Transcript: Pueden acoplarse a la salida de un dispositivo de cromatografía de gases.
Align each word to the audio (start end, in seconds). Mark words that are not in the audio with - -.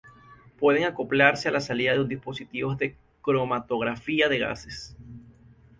Pueden 0.59 0.85
acoplarse 0.85 1.47
a 1.47 1.51
la 1.51 1.61
salida 1.61 1.93
de 1.93 1.99
un 1.99 2.07
dispositivo 2.09 2.73
de 2.73 2.95
cromatografía 3.21 4.29
de 4.29 4.39
gases. 4.39 4.97